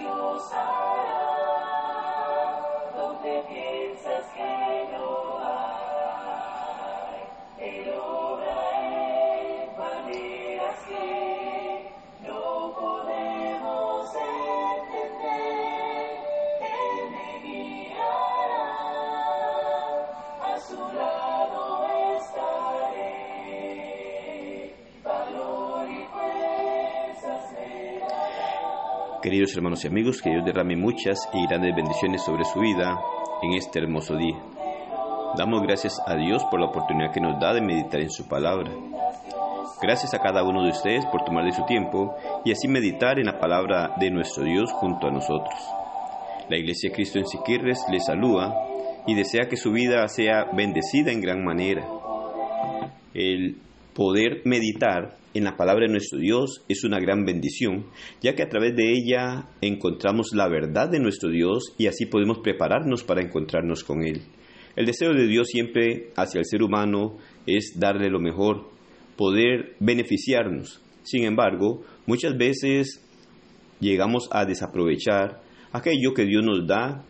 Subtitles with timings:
[0.00, 0.89] piensas Dios
[29.22, 32.98] Queridos hermanos y amigos, que Dios derrame muchas y grandes bendiciones sobre su vida
[33.42, 34.38] en este hermoso día.
[35.36, 38.70] Damos gracias a Dios por la oportunidad que nos da de meditar en su palabra.
[39.82, 43.26] Gracias a cada uno de ustedes por tomar de su tiempo y así meditar en
[43.26, 45.54] la palabra de nuestro Dios junto a nosotros.
[46.48, 48.54] La Iglesia de Cristo en Siquirres les saluda
[49.06, 51.86] y desea que su vida sea bendecida en gran manera.
[53.12, 53.58] El
[53.94, 57.86] poder meditar en la palabra de nuestro Dios es una gran bendición,
[58.20, 62.38] ya que a través de ella encontramos la verdad de nuestro Dios y así podemos
[62.38, 64.22] prepararnos para encontrarnos con Él.
[64.76, 68.70] El deseo de Dios siempre hacia el ser humano es darle lo mejor,
[69.16, 70.82] poder beneficiarnos.
[71.02, 73.04] Sin embargo, muchas veces
[73.80, 77.04] llegamos a desaprovechar aquello que Dios nos da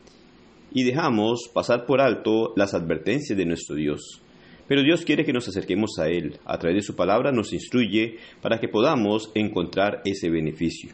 [0.73, 4.23] y dejamos pasar por alto las advertencias de nuestro Dios.
[4.71, 6.39] Pero Dios quiere que nos acerquemos a Él.
[6.45, 10.93] A través de su palabra nos instruye para que podamos encontrar ese beneficio.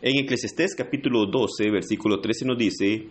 [0.00, 3.08] En Eclesiastés capítulo 12, versículo 13 nos dice,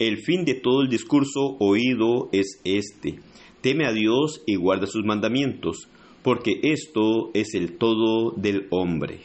[0.00, 3.20] el fin de todo el discurso oído es este,
[3.60, 5.88] teme a Dios y guarda sus mandamientos,
[6.24, 9.20] porque esto es el todo del hombre.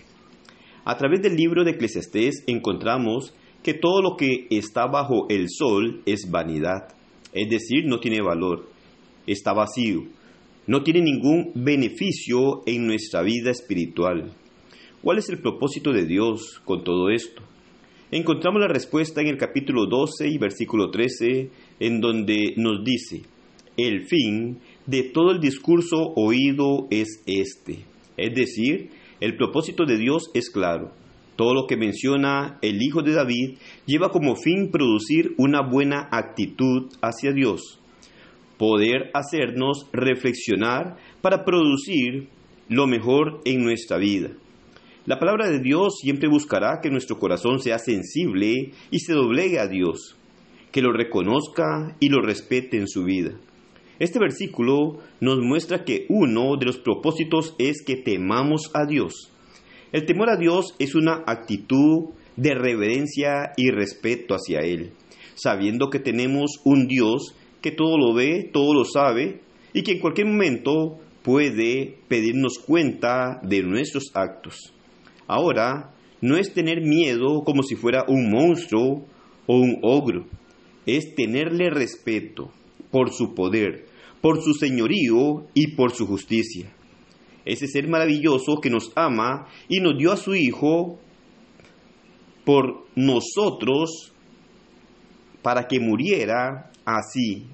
[0.85, 3.33] A través del libro de Eclesiastés encontramos
[3.63, 6.89] que todo lo que está bajo el sol es vanidad,
[7.33, 8.70] es decir, no tiene valor,
[9.27, 10.03] está vacío,
[10.67, 14.31] no tiene ningún beneficio en nuestra vida espiritual.
[15.01, 17.41] ¿Cuál es el propósito de Dios con todo esto?
[18.11, 21.49] Encontramos la respuesta en el capítulo 12 y versículo 13,
[21.79, 23.23] en donde nos dice,
[23.77, 27.85] el fin de todo el discurso oído es este.
[28.17, 30.91] Es decir, el propósito de Dios es claro.
[31.35, 36.91] Todo lo que menciona el Hijo de David lleva como fin producir una buena actitud
[37.01, 37.80] hacia Dios,
[38.61, 42.27] poder hacernos reflexionar para producir
[42.69, 44.29] lo mejor en nuestra vida.
[45.07, 49.65] La palabra de Dios siempre buscará que nuestro corazón sea sensible y se doblegue a
[49.65, 50.15] Dios,
[50.71, 53.31] que lo reconozca y lo respete en su vida.
[53.97, 59.31] Este versículo nos muestra que uno de los propósitos es que temamos a Dios.
[59.91, 64.91] El temor a Dios es una actitud de reverencia y respeto hacia Él,
[65.33, 69.41] sabiendo que tenemos un Dios que todo lo ve, todo lo sabe
[69.73, 74.73] y que en cualquier momento puede pedirnos cuenta de nuestros actos.
[75.27, 79.05] Ahora, no es tener miedo como si fuera un monstruo
[79.47, 80.25] o un ogro,
[80.85, 82.51] es tenerle respeto
[82.91, 83.85] por su poder,
[84.21, 86.73] por su señorío y por su justicia.
[87.45, 90.99] Ese ser maravilloso que nos ama y nos dio a su Hijo
[92.45, 94.13] por nosotros
[95.41, 97.45] para que muriera así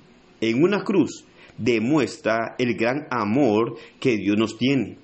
[0.41, 1.25] en una cruz,
[1.57, 4.97] demuestra el gran amor que Dios nos tiene.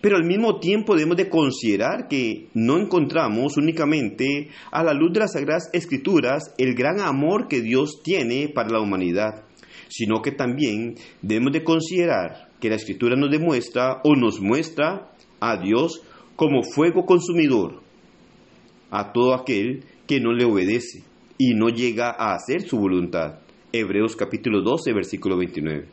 [0.00, 5.20] Pero al mismo tiempo debemos de considerar que no encontramos únicamente a la luz de
[5.20, 9.44] las Sagradas Escrituras el gran amor que Dios tiene para la humanidad,
[9.88, 15.56] sino que también debemos de considerar que la Escritura nos demuestra o nos muestra a
[15.56, 16.02] Dios
[16.36, 17.82] como fuego consumidor
[18.90, 21.02] a todo aquel que no le obedece
[21.38, 23.40] y no llega a hacer su voluntad.
[23.72, 25.86] Hebreos capítulo 12, versículo 29.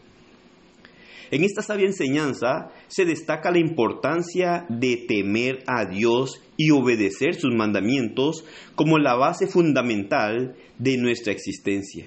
[1.31, 7.55] En esta sabia enseñanza se destaca la importancia de temer a Dios y obedecer sus
[7.55, 8.45] mandamientos
[8.75, 12.05] como la base fundamental de nuestra existencia.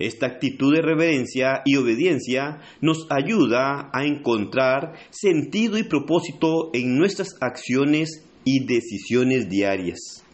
[0.00, 7.36] Esta actitud de reverencia y obediencia nos ayuda a encontrar sentido y propósito en nuestras
[7.40, 10.24] acciones y decisiones diarias.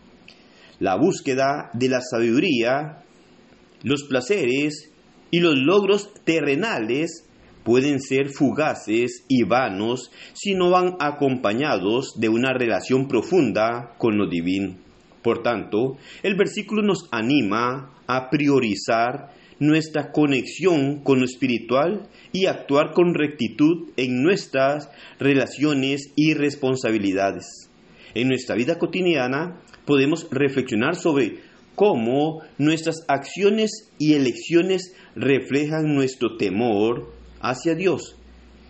[0.79, 3.03] La búsqueda de la sabiduría,
[3.83, 4.93] los placeres
[5.31, 7.27] y los logros terrenales
[7.65, 14.29] pueden ser fugaces y vanos si no van acompañados de una relación profunda con lo
[14.29, 14.77] divino.
[15.23, 22.93] Por tanto, el versículo nos anima a priorizar nuestra conexión con lo espiritual y actuar
[22.93, 24.89] con rectitud en nuestras
[25.19, 27.71] relaciones y responsabilidades.
[28.15, 31.41] En nuestra vida cotidiana podemos reflexionar sobre
[31.77, 38.17] cómo nuestras acciones y elecciones reflejan nuestro temor hacia Dios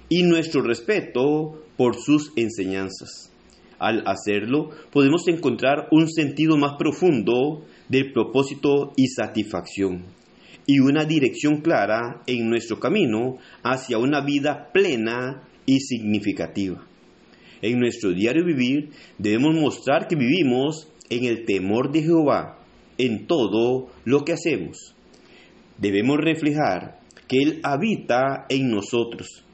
[0.08, 3.32] y nuestro respeto por sus enseñanzas.
[3.78, 10.04] Al hacerlo, podemos encontrar un sentido más profundo del propósito y satisfacción
[10.66, 16.84] y una dirección clara en nuestro camino hacia una vida plena y significativa.
[17.62, 22.55] En nuestro diario vivir debemos mostrar que vivimos en el temor de Jehová
[22.98, 24.94] en todo lo que hacemos.
[25.78, 29.44] Debemos reflejar que Él habita en nosotros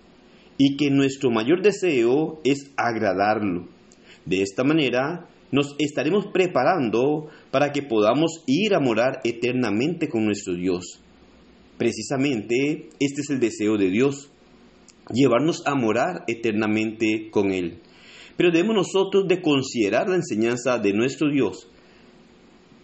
[0.59, 3.69] y que nuestro mayor deseo es agradarlo.
[4.25, 10.55] De esta manera nos estaremos preparando para que podamos ir a morar eternamente con nuestro
[10.55, 11.01] Dios.
[11.77, 14.31] Precisamente este es el deseo de Dios,
[15.13, 17.81] llevarnos a morar eternamente con Él.
[18.37, 21.69] Pero debemos nosotros de considerar la enseñanza de nuestro Dios,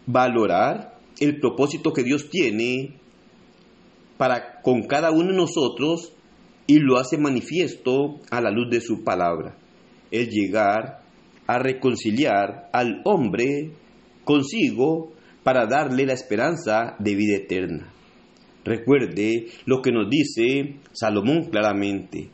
[0.09, 2.95] valorar el propósito que Dios tiene
[4.17, 6.13] para con cada uno de nosotros
[6.67, 9.57] y lo hace manifiesto a la luz de su palabra.
[10.11, 11.03] El llegar
[11.47, 13.71] a reconciliar al hombre
[14.25, 15.13] consigo
[15.43, 17.93] para darle la esperanza de vida eterna.
[18.65, 22.31] Recuerde lo que nos dice Salomón claramente.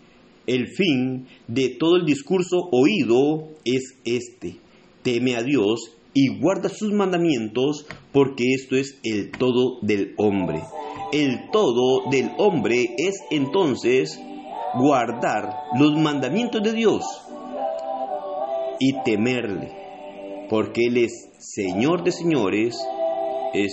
[0.47, 4.57] El fin de todo el discurso oído es este.
[5.03, 10.63] Teme a Dios y guarda sus mandamientos porque esto es el todo del hombre.
[11.13, 14.21] El todo del hombre es entonces
[14.75, 17.05] guardar los mandamientos de Dios
[18.79, 22.77] y temerle, porque Él es Señor de señores,
[23.53, 23.73] es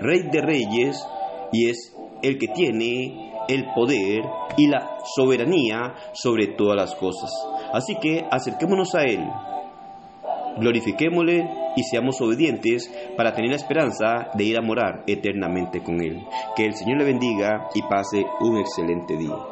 [0.00, 1.06] Rey de reyes
[1.52, 4.22] y es el que tiene el poder
[4.56, 7.30] y la soberanía sobre todas las cosas.
[7.72, 9.26] Así que acerquémonos a Él,
[10.58, 16.22] glorifiquémosle y seamos obedientes para tener la esperanza de ir a morar eternamente con Él.
[16.56, 19.49] Que el Señor le bendiga y pase un excelente día.